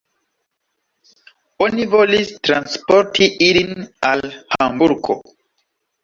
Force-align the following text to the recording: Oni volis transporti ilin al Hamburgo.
Oni 1.65 1.83
volis 1.91 2.31
transporti 2.47 3.27
ilin 3.49 3.83
al 4.13 4.23
Hamburgo. 4.57 5.19